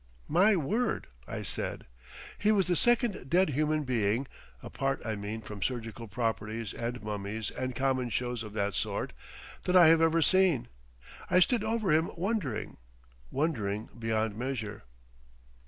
"My 0.27 0.55
word!" 0.55 1.05
I 1.27 1.43
said. 1.43 1.85
He 2.39 2.51
was 2.51 2.65
the 2.65 2.75
second 2.75 3.29
dead 3.29 3.49
human 3.49 3.83
being—apart, 3.83 4.99
I 5.05 5.15
mean, 5.15 5.41
from 5.41 5.61
surgical 5.61 6.07
properties 6.07 6.73
and 6.73 7.03
mummies 7.03 7.51
and 7.51 7.75
common 7.75 8.09
shows 8.09 8.41
of 8.41 8.53
that 8.53 8.73
sort—that 8.73 9.75
I 9.75 9.89
have 9.89 10.01
ever 10.01 10.23
seen. 10.23 10.69
I 11.29 11.39
stood 11.39 11.63
over 11.63 11.91
him 11.93 12.09
wondering, 12.17 12.77
wondering 13.29 13.89
beyond 13.99 14.35
measure. 14.35 14.85